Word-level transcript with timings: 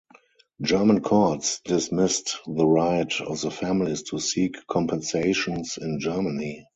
German 0.63 1.01
courts 1.03 1.59
dismissed 1.63 2.39
the 2.47 2.65
right 2.65 3.13
of 3.21 3.39
the 3.41 3.51
families 3.51 4.01
to 4.01 4.17
seek 4.17 4.55
compensations 4.65 5.77
in 5.79 5.99
Germany. 5.99 6.65